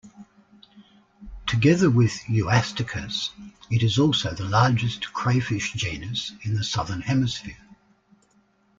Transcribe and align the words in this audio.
Together 1.45 1.87
with 1.91 2.23
"Euastacus", 2.27 3.29
it 3.69 3.83
is 3.83 3.99
also 3.99 4.31
the 4.33 4.45
largest 4.49 5.13
crayfish 5.13 5.73
genus 5.73 6.31
in 6.41 6.55
the 6.55 6.63
Southern 6.63 7.01
Hemisphere. 7.01 7.59